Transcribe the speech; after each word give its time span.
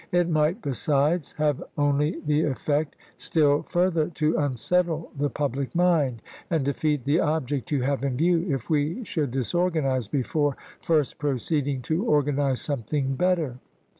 It 0.11 0.27
might, 0.29 0.63
besides, 0.63 1.33
have 1.33 1.63
only 1.77 2.19
the 2.25 2.41
effect 2.41 2.95
still 3.17 3.61
further 3.61 4.09
to 4.15 4.35
unsettle 4.35 5.11
the 5.15 5.29
public 5.29 5.75
mind, 5.75 6.23
and 6.49 6.65
defeat 6.65 7.03
the 7.05 7.19
object 7.19 7.69
you 7.69 7.83
have 7.83 8.03
in 8.03 8.17
view, 8.17 8.43
if 8.49 8.67
we 8.67 9.03
should 9.03 9.29
disorganize 9.29 10.07
before 10.07 10.57
first 10.81 11.19
proceeding 11.19 11.83
to 11.83 12.03
organize 12.03 12.59
something 12.61 13.13
bet 13.13 13.37
ter." 13.37 13.59